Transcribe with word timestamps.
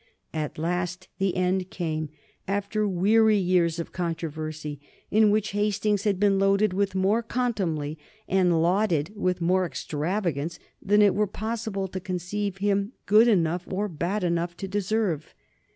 At 0.33 0.57
last 0.57 1.09
the 1.19 1.35
end 1.37 1.69
came 1.69 2.09
after 2.47 2.87
weary 2.87 3.37
years 3.37 3.77
of 3.77 3.91
controversy, 3.91 4.79
in 5.11 5.29
which 5.29 5.51
Hastings 5.51 6.05
had 6.05 6.19
been 6.19 6.39
loaded 6.39 6.73
with 6.73 6.95
more 6.95 7.21
contumely 7.21 7.99
and 8.27 8.63
lauded 8.63 9.13
with 9.15 9.41
more 9.41 9.63
extravagance 9.63 10.57
than 10.81 11.03
it 11.03 11.13
were 11.13 11.27
possible 11.27 11.87
to 11.89 11.99
conceive 11.99 12.57
him 12.57 12.93
good 13.05 13.27
enough 13.27 13.67
or 13.71 13.87
bad 13.87 14.23
enough 14.23 14.57
to 14.57 14.67
deserve. 14.67 15.35